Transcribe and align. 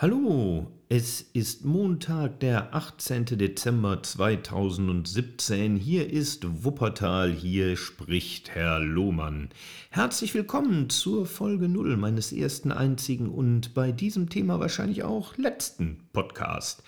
Hallo, 0.00 0.68
es 0.88 1.22
ist 1.32 1.64
Montag, 1.64 2.38
der 2.38 2.72
18. 2.72 3.24
Dezember 3.36 4.00
2017. 4.00 5.74
Hier 5.74 6.08
ist 6.08 6.62
Wuppertal, 6.62 7.32
hier 7.32 7.76
spricht 7.76 8.50
Herr 8.54 8.78
Lohmann. 8.78 9.48
Herzlich 9.90 10.34
willkommen 10.34 10.88
zur 10.88 11.26
Folge 11.26 11.68
0 11.68 11.96
meines 11.96 12.30
ersten, 12.30 12.70
einzigen 12.70 13.28
und 13.28 13.74
bei 13.74 13.90
diesem 13.90 14.28
Thema 14.28 14.60
wahrscheinlich 14.60 15.02
auch 15.02 15.36
letzten 15.36 15.98
Podcast. 16.12 16.84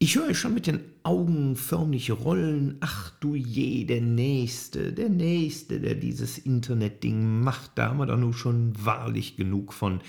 Ich 0.00 0.14
höre 0.14 0.32
schon 0.32 0.54
mit 0.54 0.68
den 0.68 0.80
Augen 1.02 1.56
förmlich 1.56 2.12
rollen. 2.12 2.76
Ach 2.78 3.10
du 3.18 3.34
je, 3.34 3.84
der 3.84 4.00
Nächste, 4.00 4.92
der 4.92 5.08
Nächste, 5.08 5.80
der 5.80 5.96
dieses 5.96 6.38
Internetding 6.38 7.40
macht. 7.40 7.72
Da 7.74 7.88
haben 7.88 7.98
wir 7.98 8.06
doch 8.06 8.16
nur 8.16 8.32
schon 8.32 8.72
wahrlich 8.84 9.34
genug 9.36 9.72
von. 9.72 10.00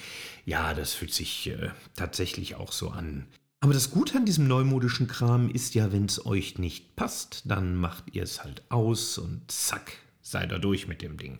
Ja, 0.46 0.75
das 0.75 0.94
fühlt 0.94 1.12
sich 1.12 1.48
äh, 1.48 1.71
tatsächlich 1.96 2.54
auch 2.54 2.71
so 2.71 2.89
an. 2.89 3.25
Aber 3.61 3.74
das 3.74 3.89
Gute 3.89 4.18
an 4.18 4.25
diesem 4.25 4.47
neumodischen 4.47 5.07
Kram 5.07 5.50
ist 5.50 5.74
ja, 5.74 5.92
wenn 5.92 6.06
es 6.06 6.24
euch 6.24 6.60
nicht 6.60 6.96
passt, 6.96 7.42
dann 7.46 7.75
macht 7.75 8.14
ihr 8.14 8.21
es 8.21 8.44
halt 8.44 8.61
aus 8.69 9.18
und 9.18 9.50
zack, 9.50 9.94
seid 10.21 10.52
ihr 10.52 10.60
durch 10.60 10.88
mit 10.88 11.02
dem 11.02 11.18
Ding. 11.18 11.39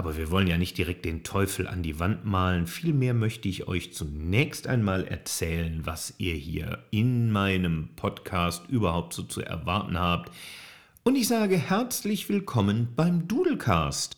Aber 0.00 0.16
wir 0.16 0.30
wollen 0.30 0.46
ja 0.46 0.56
nicht 0.56 0.78
direkt 0.78 1.04
den 1.04 1.24
Teufel 1.24 1.68
an 1.68 1.82
die 1.82 1.98
Wand 1.98 2.24
malen, 2.24 2.66
vielmehr 2.66 3.12
möchte 3.12 3.50
ich 3.50 3.68
euch 3.68 3.92
zunächst 3.92 4.66
einmal 4.66 5.04
erzählen, 5.04 5.84
was 5.84 6.14
ihr 6.16 6.32
hier 6.32 6.86
in 6.90 7.30
meinem 7.30 7.90
Podcast 7.96 8.66
überhaupt 8.70 9.12
so 9.12 9.24
zu 9.24 9.42
erwarten 9.42 10.00
habt. 10.00 10.32
Und 11.02 11.16
ich 11.16 11.28
sage 11.28 11.58
herzlich 11.58 12.30
willkommen 12.30 12.94
beim 12.96 13.28
Dudelcast. 13.28 14.16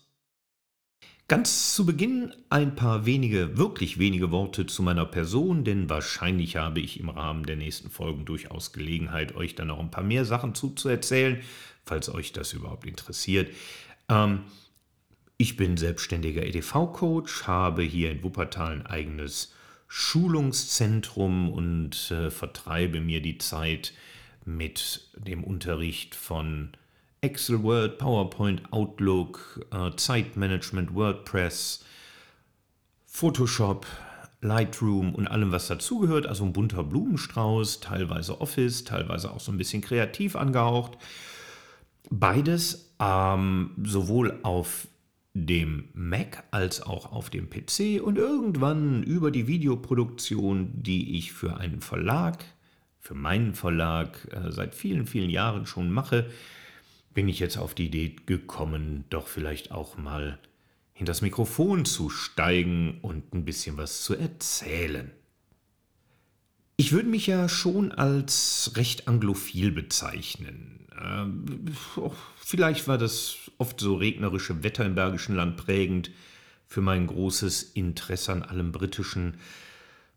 Ganz 1.27 1.75
zu 1.75 1.85
Beginn 1.85 2.33
ein 2.49 2.75
paar 2.75 3.05
wenige, 3.05 3.57
wirklich 3.57 3.99
wenige 3.99 4.31
Worte 4.31 4.65
zu 4.65 4.83
meiner 4.83 5.05
Person, 5.05 5.65
denn 5.65 5.89
wahrscheinlich 5.89 6.55
habe 6.55 6.79
ich 6.79 6.97
im 6.97 7.09
Rahmen 7.09 7.45
der 7.45 7.57
nächsten 7.57 7.89
Folgen 7.89 8.23
durchaus 8.23 8.71
Gelegenheit, 8.71 9.35
euch 9.35 9.55
dann 9.55 9.67
noch 9.67 9.81
ein 9.81 9.91
paar 9.91 10.05
mehr 10.05 10.23
Sachen 10.23 10.55
zuzuerzählen, 10.55 11.41
falls 11.83 12.07
euch 12.07 12.31
das 12.31 12.53
überhaupt 12.53 12.87
interessiert. 12.87 13.53
Ähm, 14.07 14.43
ich 15.37 15.57
bin 15.57 15.77
selbstständiger 15.77 16.45
EDV-Coach, 16.45 17.47
habe 17.47 17.83
hier 17.83 18.11
in 18.11 18.23
Wuppertal 18.23 18.73
ein 18.73 18.85
eigenes 18.85 19.53
Schulungszentrum 19.87 21.51
und 21.51 22.11
äh, 22.11 22.31
vertreibe 22.31 22.99
mir 22.99 23.21
die 23.21 23.37
Zeit 23.37 23.93
mit 24.45 25.09
dem 25.15 25.43
Unterricht 25.43 26.15
von 26.15 26.69
Excel, 27.21 27.63
Word, 27.63 27.99
PowerPoint, 27.99 28.61
Outlook, 28.71 29.65
äh, 29.71 29.95
Zeitmanagement, 29.95 30.93
WordPress, 30.93 31.85
Photoshop, 33.05 33.85
Lightroom 34.41 35.15
und 35.15 35.27
allem, 35.27 35.51
was 35.51 35.67
dazugehört. 35.67 36.25
Also 36.25 36.43
ein 36.43 36.53
bunter 36.53 36.83
Blumenstrauß, 36.83 37.79
teilweise 37.79 38.41
Office, 38.41 38.83
teilweise 38.83 39.31
auch 39.31 39.39
so 39.39 39.51
ein 39.51 39.57
bisschen 39.57 39.81
kreativ 39.81 40.35
angehaucht. 40.35 40.97
Beides 42.09 42.93
ähm, 42.99 43.71
sowohl 43.83 44.39
auf 44.43 44.87
dem 45.33 45.89
Mac 45.93 46.43
als 46.51 46.81
auch 46.81 47.11
auf 47.11 47.29
dem 47.29 47.49
PC 47.49 48.01
und 48.01 48.17
irgendwann 48.17 49.03
über 49.03 49.31
die 49.31 49.47
Videoproduktion, 49.47 50.71
die 50.73 51.17
ich 51.17 51.33
für 51.33 51.57
einen 51.57 51.81
Verlag, 51.81 52.45
für 52.99 53.15
meinen 53.15 53.55
Verlag 53.55 54.27
äh, 54.31 54.51
seit 54.51 54.75
vielen, 54.75 55.07
vielen 55.07 55.29
Jahren 55.29 55.65
schon 55.65 55.91
mache, 55.91 56.29
bin 57.13 57.27
ich 57.27 57.39
jetzt 57.39 57.57
auf 57.57 57.73
die 57.73 57.87
Idee 57.87 58.15
gekommen, 58.25 59.05
doch 59.09 59.27
vielleicht 59.27 59.71
auch 59.71 59.97
mal 59.97 60.39
in 60.95 61.05
das 61.05 61.21
Mikrofon 61.21 61.85
zu 61.85 62.09
steigen 62.09 62.99
und 63.01 63.33
ein 63.33 63.45
bisschen 63.45 63.77
was 63.77 64.03
zu 64.03 64.15
erzählen. 64.15 65.11
Ich 66.77 66.91
würde 66.91 67.09
mich 67.09 67.27
ja 67.27 67.49
schon 67.49 67.91
als 67.91 68.73
recht 68.75 69.07
anglophil 69.07 69.71
bezeichnen. 69.71 70.82
Ähm, 71.01 71.65
vielleicht 72.37 72.87
war 72.87 72.97
das 72.97 73.35
oft 73.57 73.79
so 73.79 73.95
regnerische 73.95 74.63
Wetter 74.63 74.85
im 74.85 74.95
Bergischen 74.95 75.35
Land 75.35 75.57
prägend 75.57 76.11
für 76.67 76.81
mein 76.81 77.07
großes 77.07 77.63
Interesse 77.73 78.31
an 78.31 78.43
allem 78.43 78.71
Britischen. 78.71 79.37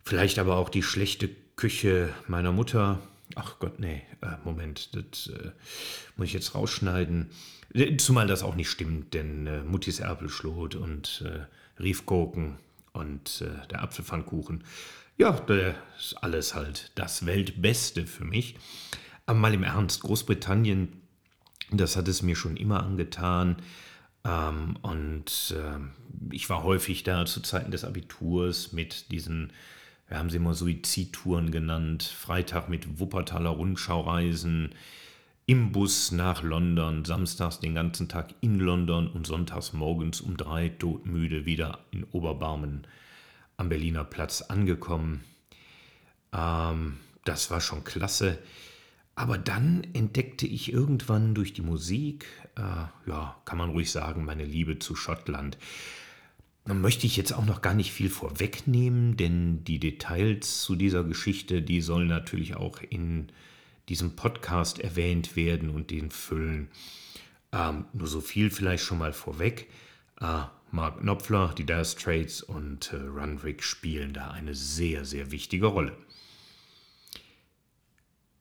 Vielleicht 0.04 0.38
aber 0.38 0.56
auch 0.56 0.68
die 0.68 0.82
schlechte 0.82 1.28
Küche 1.56 2.10
meiner 2.28 2.52
Mutter. 2.52 3.00
Ach 3.34 3.58
Gott, 3.58 3.80
nee, 3.80 4.02
äh, 4.22 4.36
Moment, 4.44 4.94
das 4.94 5.28
äh, 5.28 5.50
muss 6.16 6.28
ich 6.28 6.34
jetzt 6.34 6.54
rausschneiden. 6.54 7.30
Zumal 7.98 8.26
das 8.26 8.42
auch 8.42 8.54
nicht 8.54 8.70
stimmt, 8.70 9.14
denn 9.14 9.46
äh, 9.46 9.62
Muttis 9.62 10.00
Erpelschlot 10.00 10.76
und 10.76 11.24
äh, 11.26 11.82
Riefgurken 11.82 12.56
und 12.92 13.42
äh, 13.42 13.66
der 13.68 13.82
Apfelpfannkuchen 13.82 14.62
ja, 15.18 15.32
das 15.32 15.74
ist 15.98 16.14
alles 16.22 16.54
halt 16.54 16.90
das 16.94 17.26
Weltbeste 17.26 18.06
für 18.06 18.24
mich. 18.24 18.56
Aber 19.26 19.38
mal 19.38 19.54
im 19.54 19.64
Ernst, 19.64 20.02
Großbritannien, 20.02 21.02
das 21.70 21.96
hat 21.96 22.08
es 22.08 22.22
mir 22.22 22.36
schon 22.36 22.56
immer 22.56 22.82
angetan. 22.84 23.56
Ähm, 24.24 24.76
und 24.82 25.54
äh, 25.56 26.34
ich 26.34 26.48
war 26.48 26.62
häufig 26.62 27.02
da 27.02 27.26
zu 27.26 27.40
Zeiten 27.40 27.70
des 27.70 27.84
Abiturs 27.84 28.72
mit 28.72 29.10
diesen, 29.10 29.52
wir 30.08 30.18
haben 30.18 30.30
sie 30.30 30.36
immer 30.36 30.54
Suizidtouren 30.54 31.50
genannt, 31.50 32.04
Freitag 32.04 32.68
mit 32.68 33.00
Wuppertaler 33.00 33.50
Rundschaureisen, 33.50 34.70
im 35.48 35.70
Bus 35.70 36.10
nach 36.10 36.42
London, 36.42 37.04
samstags 37.04 37.60
den 37.60 37.76
ganzen 37.76 38.08
Tag 38.08 38.34
in 38.40 38.58
London 38.58 39.06
und 39.06 39.28
sonntags 39.28 39.72
morgens 39.72 40.20
um 40.20 40.36
drei 40.36 40.70
todmüde 40.70 41.46
wieder 41.46 41.78
in 41.92 42.02
Oberbarmen 42.04 42.84
am 43.56 43.68
Berliner 43.68 44.04
Platz 44.04 44.42
angekommen. 44.42 45.24
Ähm, 46.32 46.98
das 47.24 47.50
war 47.50 47.60
schon 47.60 47.84
klasse. 47.84 48.38
Aber 49.16 49.38
dann 49.38 49.82
entdeckte 49.94 50.46
ich 50.46 50.70
irgendwann 50.70 51.34
durch 51.34 51.54
die 51.54 51.62
Musik, 51.62 52.26
äh, 52.54 52.60
ja, 53.08 53.36
kann 53.46 53.56
man 53.56 53.70
ruhig 53.70 53.90
sagen, 53.90 54.26
meine 54.26 54.44
Liebe 54.44 54.78
zu 54.78 54.94
Schottland. 54.94 55.56
Dann 56.66 56.82
möchte 56.82 57.06
ich 57.06 57.16
jetzt 57.16 57.32
auch 57.32 57.46
noch 57.46 57.62
gar 57.62 57.72
nicht 57.72 57.92
viel 57.92 58.10
vorwegnehmen, 58.10 59.16
denn 59.16 59.64
die 59.64 59.78
Details 59.80 60.60
zu 60.60 60.76
dieser 60.76 61.02
Geschichte, 61.02 61.62
die 61.62 61.80
sollen 61.80 62.08
natürlich 62.08 62.56
auch 62.56 62.80
in 62.82 63.28
diesem 63.88 64.16
Podcast 64.16 64.80
erwähnt 64.80 65.34
werden 65.34 65.70
und 65.70 65.90
den 65.90 66.10
füllen. 66.10 66.68
Ähm, 67.52 67.86
nur 67.94 68.08
so 68.08 68.20
viel 68.20 68.50
vielleicht 68.50 68.84
schon 68.84 68.98
mal 68.98 69.14
vorweg. 69.14 69.70
Äh, 70.20 70.42
Mark 70.72 71.00
Knopfler, 71.00 71.54
die 71.56 71.64
Dire 71.64 71.86
Straits 71.86 72.42
und 72.42 72.92
äh, 72.92 72.96
Runrick 72.96 73.62
spielen 73.62 74.12
da 74.12 74.32
eine 74.32 74.54
sehr, 74.54 75.06
sehr 75.06 75.30
wichtige 75.30 75.66
Rolle. 75.66 75.96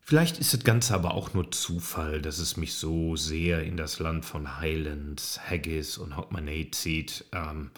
Vielleicht 0.08 0.38
ist 0.38 0.54
das 0.54 0.64
Ganze 0.64 0.94
aber 0.94 1.16
auch 1.16 1.34
nur 1.34 1.52
Zufall, 1.52 2.22
dass 2.22 2.38
es 2.38 2.58
mich 2.58 2.76
so 2.76 3.16
sehr 3.16 3.64
in 3.64 3.76
das 3.76 3.98
Land 3.98 4.24
von 4.24 4.60
Highlands, 4.60 5.40
Haggis 5.50 5.98
und 5.98 6.16
Hogmanay 6.16 6.70
zieht. 6.70 7.26
Ähm, 7.32 7.72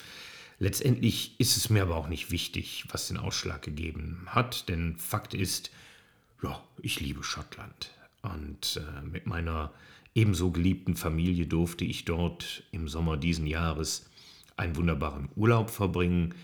letztendlich 0.59 1.39
ist 1.39 1.55
es 1.55 1.69
mir 1.69 1.83
aber 1.83 1.95
auch 1.95 2.09
nicht 2.09 2.29
wichtig, 2.29 2.83
was 2.91 3.07
den 3.07 3.15
Ausschlag 3.15 3.61
gegeben 3.61 4.25
hat, 4.25 4.67
denn 4.67 4.97
Fakt 4.97 5.33
ist, 5.33 5.71
ja, 6.43 6.61
ich 6.81 6.99
liebe 6.99 7.23
Schottland. 7.23 7.91
Und 8.23 8.75
äh, 8.75 9.05
mit 9.05 9.25
meiner 9.25 9.71
ebenso 10.13 10.51
geliebten 10.51 10.97
Familie 10.97 11.47
durfte 11.47 11.85
ich 11.85 12.03
dort 12.03 12.63
im 12.73 12.89
Sommer 12.89 13.15
diesen 13.15 13.47
Jahres 13.47 14.09
einen 14.57 14.75
wunderbaren 14.75 15.29
Urlaub 15.37 15.69
verbringen, 15.69 16.35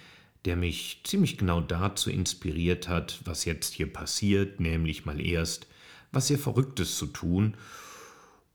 der 0.46 0.56
mich 0.56 1.02
ziemlich 1.04 1.38
genau 1.38 1.60
dazu 1.60 2.10
inspiriert 2.10 2.88
hat, 2.88 3.20
was 3.26 3.44
jetzt 3.44 3.74
hier 3.74 3.92
passiert, 3.92 4.62
nämlich 4.62 5.04
mal 5.04 5.20
erst 5.20 5.68
was 6.14 6.28
sehr 6.28 6.40
Verrücktes 6.40 6.98
zu 6.98 7.08
tun. 7.08 7.58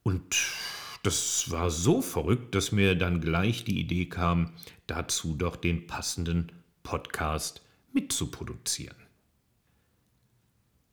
Und 0.02 0.36
das 1.02 1.50
war 1.50 1.70
so 1.70 2.00
verrückt, 2.00 2.54
dass 2.54 2.72
mir 2.72 2.94
dann 2.94 3.20
gleich 3.20 3.64
die 3.64 3.78
Idee 3.78 4.06
kam, 4.06 4.52
dazu 4.86 5.34
doch 5.34 5.56
den 5.56 5.86
passenden 5.86 6.50
Podcast 6.82 7.60
mitzuproduzieren. 7.92 8.96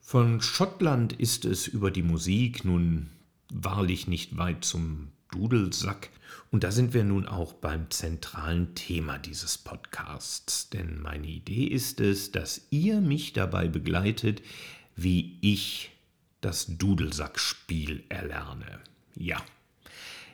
Von 0.01 0.41
Schottland 0.41 1.13
ist 1.13 1.45
es 1.45 1.67
über 1.67 1.89
die 1.89 2.03
Musik 2.03 2.65
nun 2.65 3.09
wahrlich 3.49 4.07
nicht 4.07 4.37
weit 4.37 4.65
zum 4.65 5.11
Dudelsack. 5.31 6.09
Und 6.51 6.63
da 6.63 6.71
sind 6.71 6.93
wir 6.93 7.03
nun 7.03 7.25
auch 7.25 7.53
beim 7.53 7.89
zentralen 7.89 8.75
Thema 8.75 9.17
dieses 9.17 9.57
Podcasts. 9.57 10.69
Denn 10.69 11.01
meine 11.01 11.27
Idee 11.27 11.65
ist 11.65 11.99
es, 11.99 12.31
dass 12.31 12.67
ihr 12.69 13.01
mich 13.01 13.33
dabei 13.33 13.67
begleitet, 13.67 14.41
wie 14.95 15.37
ich 15.41 15.94
das 16.45 16.67
Dudelsackspiel 16.67 18.03
erlerne. 18.09 18.79
Ja, 19.15 19.41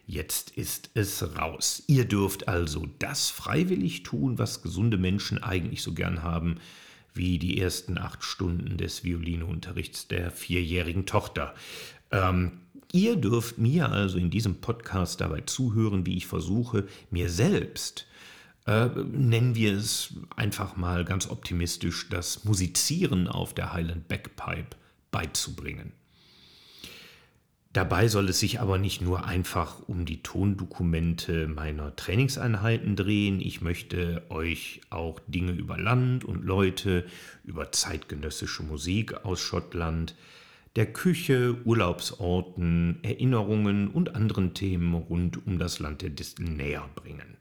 jetzt 0.05 0.51
ist 0.51 0.89
es 0.93 1.37
raus. 1.37 1.83
Ihr 1.87 2.03
dürft 2.03 2.49
also 2.49 2.85
das 2.99 3.29
freiwillig 3.29 4.03
tun, 4.03 4.37
was 4.37 4.61
gesunde 4.61 4.97
Menschen 4.97 5.41
eigentlich 5.41 5.81
so 5.81 5.93
gern 5.93 6.21
haben, 6.21 6.57
wie 7.13 7.39
die 7.39 7.59
ersten 7.59 7.97
acht 7.97 8.25
Stunden 8.25 8.75
des 8.75 9.05
Violineunterrichts 9.05 10.09
der 10.09 10.31
vierjährigen 10.31 11.05
Tochter. 11.05 11.55
Ähm, 12.11 12.59
Ihr 12.93 13.15
dürft 13.15 13.57
mir 13.57 13.89
also 13.89 14.17
in 14.17 14.29
diesem 14.29 14.55
Podcast 14.55 15.21
dabei 15.21 15.39
zuhören, 15.41 16.05
wie 16.05 16.17
ich 16.17 16.27
versuche, 16.27 16.87
mir 17.09 17.29
selbst 17.29 18.05
äh, 18.67 18.87
nennen 18.87 19.55
wir 19.55 19.77
es 19.77 20.13
einfach 20.35 20.75
mal 20.75 21.05
ganz 21.05 21.29
optimistisch, 21.29 22.09
das 22.09 22.43
Musizieren 22.43 23.29
auf 23.29 23.53
der 23.53 23.71
Highland 23.71 24.09
Backpipe 24.09 24.75
beizubringen. 25.09 25.93
Dabei 27.73 28.09
soll 28.09 28.27
es 28.27 28.39
sich 28.39 28.59
aber 28.59 28.77
nicht 28.77 29.01
nur 29.01 29.23
einfach 29.23 29.87
um 29.87 30.05
die 30.05 30.21
Tondokumente 30.21 31.47
meiner 31.47 31.95
Trainingseinheiten 31.95 32.97
drehen. 32.97 33.39
Ich 33.39 33.61
möchte 33.61 34.23
euch 34.29 34.81
auch 34.89 35.21
Dinge 35.27 35.53
über 35.53 35.77
Land 35.77 36.25
und 36.25 36.43
Leute, 36.43 37.05
über 37.45 37.71
zeitgenössische 37.71 38.63
Musik 38.63 39.23
aus 39.23 39.39
Schottland, 39.39 40.15
der 40.75 40.91
Küche, 40.91 41.57
Urlaubsorten, 41.63 42.99
Erinnerungen 43.03 43.87
und 43.87 44.15
anderen 44.15 44.53
Themen 44.53 44.93
rund 44.93 45.45
um 45.47 45.57
das 45.57 45.79
Land 45.79 46.01
der 46.01 46.09
Distel 46.09 46.49
näher 46.49 46.89
bringen. 46.95 47.37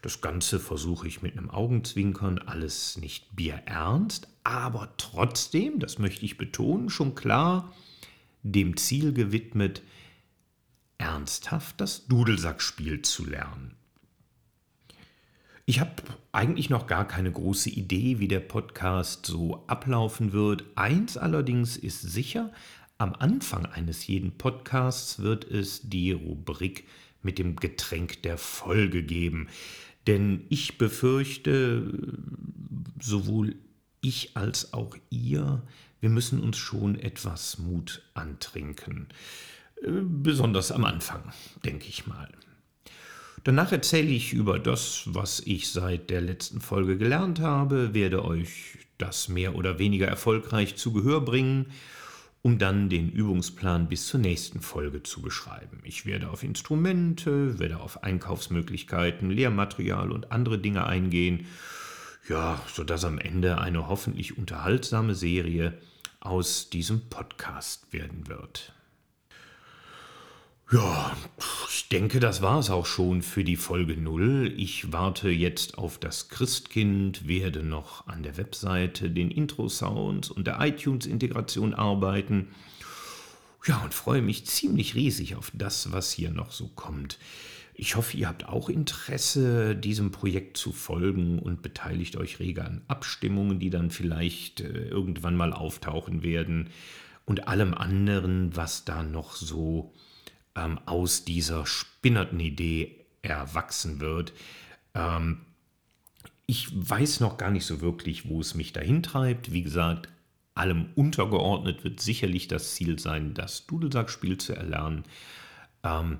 Das 0.00 0.20
Ganze 0.20 0.58
versuche 0.58 1.06
ich 1.06 1.22
mit 1.22 1.38
einem 1.38 1.50
Augenzwinkern, 1.50 2.40
alles 2.40 2.96
nicht 2.96 3.36
bierernst, 3.36 4.26
aber 4.42 4.92
trotzdem, 4.96 5.78
das 5.78 6.00
möchte 6.00 6.24
ich 6.24 6.36
betonen, 6.36 6.90
schon 6.90 7.14
klar 7.14 7.72
dem 8.42 8.76
Ziel 8.76 9.12
gewidmet, 9.12 9.82
ernsthaft 10.98 11.80
das 11.80 12.06
Dudelsackspiel 12.06 13.02
zu 13.02 13.24
lernen. 13.24 13.76
Ich 15.64 15.80
habe 15.80 16.02
eigentlich 16.32 16.70
noch 16.70 16.86
gar 16.86 17.06
keine 17.06 17.30
große 17.30 17.70
Idee, 17.70 18.18
wie 18.18 18.28
der 18.28 18.40
Podcast 18.40 19.26
so 19.26 19.64
ablaufen 19.68 20.32
wird. 20.32 20.64
Eins 20.74 21.16
allerdings 21.16 21.76
ist 21.76 22.02
sicher, 22.02 22.52
am 22.98 23.14
Anfang 23.14 23.66
eines 23.66 24.06
jeden 24.06 24.32
Podcasts 24.32 25.20
wird 25.20 25.44
es 25.44 25.88
die 25.88 26.12
Rubrik 26.12 26.84
mit 27.22 27.38
dem 27.38 27.56
Getränk 27.56 28.22
der 28.22 28.38
Folge 28.38 29.02
geben. 29.02 29.48
Denn 30.06 30.44
ich 30.48 30.78
befürchte, 30.78 31.92
sowohl 33.00 33.54
ich 34.00 34.36
als 34.36 34.72
auch 34.72 34.96
ihr, 35.10 35.62
wir 36.02 36.10
müssen 36.10 36.40
uns 36.40 36.58
schon 36.58 36.98
etwas 36.98 37.58
Mut 37.58 38.02
antrinken. 38.12 39.06
Äh, 39.80 40.02
besonders 40.02 40.72
am 40.72 40.84
Anfang, 40.84 41.32
denke 41.64 41.86
ich 41.88 42.06
mal. 42.08 42.28
Danach 43.44 43.70
erzähle 43.72 44.10
ich 44.10 44.32
über 44.32 44.58
das, 44.58 45.04
was 45.06 45.40
ich 45.40 45.70
seit 45.70 46.10
der 46.10 46.20
letzten 46.20 46.60
Folge 46.60 46.98
gelernt 46.98 47.38
habe, 47.38 47.94
werde 47.94 48.24
euch 48.24 48.78
das 48.98 49.28
mehr 49.28 49.54
oder 49.54 49.78
weniger 49.78 50.06
erfolgreich 50.06 50.76
zu 50.76 50.92
Gehör 50.92 51.20
bringen, 51.20 51.66
um 52.42 52.58
dann 52.58 52.88
den 52.88 53.08
Übungsplan 53.08 53.88
bis 53.88 54.08
zur 54.08 54.18
nächsten 54.18 54.60
Folge 54.60 55.04
zu 55.04 55.22
beschreiben. 55.22 55.80
Ich 55.84 56.04
werde 56.04 56.30
auf 56.30 56.42
Instrumente, 56.42 57.60
werde 57.60 57.78
auf 57.78 58.02
Einkaufsmöglichkeiten, 58.02 59.30
Lehrmaterial 59.30 60.10
und 60.10 60.32
andere 60.32 60.58
Dinge 60.58 60.84
eingehen, 60.84 61.46
ja, 62.28 62.60
sodass 62.72 63.04
am 63.04 63.18
Ende 63.18 63.58
eine 63.58 63.88
hoffentlich 63.88 64.36
unterhaltsame 64.36 65.14
Serie 65.14 65.78
aus 66.22 66.70
diesem 66.70 67.08
Podcast 67.08 67.92
werden 67.92 68.28
wird. 68.28 68.72
Ja, 70.72 71.14
ich 71.68 71.88
denke, 71.90 72.18
das 72.18 72.40
war 72.40 72.58
es 72.58 72.70
auch 72.70 72.86
schon 72.86 73.20
für 73.20 73.44
die 73.44 73.56
Folge 73.56 73.94
0. 73.94 74.54
Ich 74.56 74.90
warte 74.90 75.28
jetzt 75.28 75.76
auf 75.76 75.98
das 75.98 76.30
Christkind, 76.30 77.28
werde 77.28 77.62
noch 77.62 78.06
an 78.06 78.22
der 78.22 78.38
Webseite, 78.38 79.10
den 79.10 79.30
Intro-Sounds 79.30 80.30
und 80.30 80.46
der 80.46 80.60
iTunes-Integration 80.60 81.74
arbeiten. 81.74 82.54
Ja, 83.66 83.82
und 83.82 83.92
freue 83.92 84.22
mich 84.22 84.46
ziemlich 84.46 84.94
riesig 84.94 85.36
auf 85.36 85.52
das, 85.52 85.92
was 85.92 86.10
hier 86.10 86.30
noch 86.30 86.52
so 86.52 86.68
kommt. 86.68 87.18
Ich 87.74 87.96
hoffe, 87.96 88.16
ihr 88.16 88.28
habt 88.28 88.46
auch 88.46 88.68
Interesse, 88.68 89.74
diesem 89.74 90.10
Projekt 90.10 90.56
zu 90.56 90.72
folgen 90.72 91.38
und 91.38 91.62
beteiligt 91.62 92.16
euch 92.16 92.38
rege 92.38 92.64
an 92.64 92.82
Abstimmungen, 92.86 93.58
die 93.58 93.70
dann 93.70 93.90
vielleicht 93.90 94.60
äh, 94.60 94.88
irgendwann 94.88 95.36
mal 95.36 95.52
auftauchen 95.52 96.22
werden 96.22 96.68
und 97.24 97.48
allem 97.48 97.74
anderen, 97.74 98.54
was 98.54 98.84
da 98.84 99.02
noch 99.02 99.34
so 99.34 99.94
ähm, 100.54 100.80
aus 100.84 101.24
dieser 101.24 101.64
spinnerten 101.64 102.40
Idee 102.40 103.06
erwachsen 103.22 104.00
wird. 104.00 104.32
Ähm, 104.94 105.40
ich 106.46 106.68
weiß 106.72 107.20
noch 107.20 107.38
gar 107.38 107.50
nicht 107.50 107.64
so 107.64 107.80
wirklich, 107.80 108.28
wo 108.28 108.40
es 108.40 108.54
mich 108.54 108.74
dahin 108.74 109.02
treibt. 109.02 109.52
Wie 109.52 109.62
gesagt, 109.62 110.08
allem 110.54 110.90
untergeordnet 110.94 111.84
wird 111.84 112.00
sicherlich 112.00 112.48
das 112.48 112.74
Ziel 112.74 112.98
sein, 112.98 113.32
das 113.32 113.66
Dudelsackspiel 113.66 114.36
zu 114.36 114.54
erlernen. 114.54 115.04
Ähm, 115.82 116.18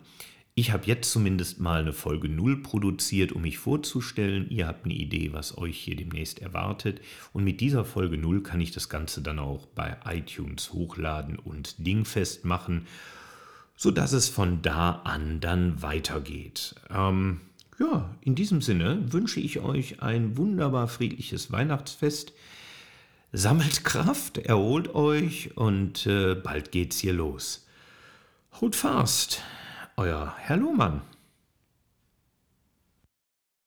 ich 0.55 0.73
habe 0.73 0.87
jetzt 0.87 1.11
zumindest 1.11 1.61
mal 1.61 1.81
eine 1.81 1.93
Folge 1.93 2.29
0 2.29 2.63
produziert, 2.63 3.33
um 3.33 3.43
mich 3.43 3.59
vorzustellen. 3.59 4.51
Ihr 4.51 4.67
habt 4.67 4.85
eine 4.85 4.95
Idee, 4.95 5.33
was 5.33 5.57
euch 5.57 5.79
hier 5.79 5.97
demnächst 5.97 6.41
erwartet. 6.41 7.01
Und 7.33 7.45
mit 7.45 7.61
dieser 7.61 7.85
Folge 7.85 8.19
0 8.19 8.43
kann 8.43 8.61
ich 8.61 8.71
das 8.71 8.89
Ganze 8.89 9.23
dann 9.23 9.39
auch 9.39 9.67
bei 9.67 9.97
iTunes 10.05 10.73
hochladen 10.73 11.39
und 11.39 11.87
dingfest 11.87 12.45
machen 12.45 12.87
sodass 13.83 14.13
es 14.13 14.29
von 14.29 14.63
da 14.63 15.03
an 15.03 15.41
dann 15.41 15.83
weitergeht. 15.83 16.77
Ähm, 16.89 17.41
ja, 17.81 18.15
in 18.21 18.37
diesem 18.37 18.63
Sinne 18.63 19.13
wünsche 19.13 19.41
ich 19.41 19.59
euch 19.59 20.01
ein 20.01 20.37
wunderbar 20.37 20.87
friedliches 20.87 21.51
Weihnachtsfest. 21.51 22.33
Sammelt 23.33 23.85
Kraft, 23.85 24.39
erholt 24.39 24.95
euch 24.95 25.57
und 25.57 26.07
äh, 26.07 26.37
bald 26.37 26.71
geht's 26.71 26.99
hier 26.99 27.15
los. 27.15 27.67
Hold 28.61 28.77
fast, 28.77 29.43
euer 29.97 30.35
Herr 30.39 30.57
Lohmann. 30.57 31.03